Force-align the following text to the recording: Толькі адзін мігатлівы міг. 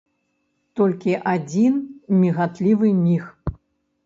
Толькі 0.79 1.13
адзін 1.33 1.73
мігатлівы 2.23 2.89
міг. 3.05 3.23